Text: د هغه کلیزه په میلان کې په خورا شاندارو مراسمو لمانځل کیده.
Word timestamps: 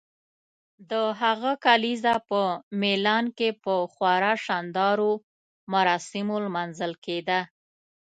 د 0.89 0.91
هغه 1.21 1.51
کلیزه 1.65 2.15
په 2.29 2.39
میلان 2.81 3.25
کې 3.37 3.49
په 3.63 3.73
خورا 3.93 4.33
شاندارو 4.45 5.11
مراسمو 5.73 6.35
لمانځل 6.45 6.93
کیده. 7.05 7.39